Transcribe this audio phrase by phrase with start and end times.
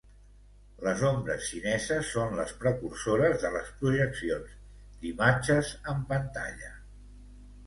[0.85, 4.57] Les ombres xineses són les precursores de les projeccions
[5.05, 6.73] d'imatges en pantalla.